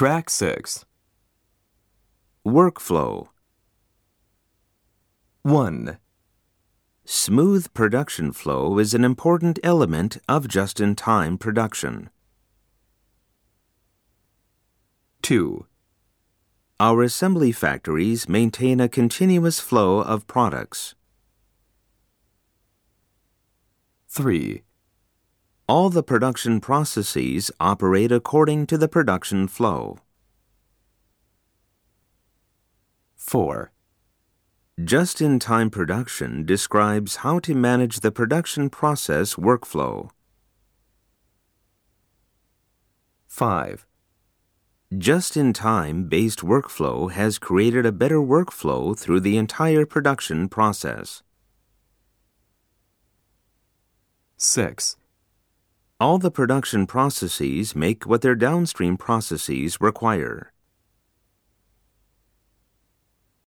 [0.00, 0.86] Track 6
[2.46, 3.28] Workflow
[5.42, 5.98] 1.
[7.04, 12.08] Smooth production flow is an important element of just in time production.
[15.20, 15.66] 2.
[16.80, 20.94] Our assembly factories maintain a continuous flow of products.
[24.08, 24.62] 3.
[25.70, 29.98] All the production processes operate according to the production flow.
[33.14, 33.70] 4.
[34.82, 40.10] Just in time production describes how to manage the production process workflow.
[43.28, 43.86] 5.
[44.98, 51.22] Just in time based workflow has created a better workflow through the entire production process.
[54.36, 54.96] 6.
[56.00, 60.50] All the production processes make what their downstream processes require.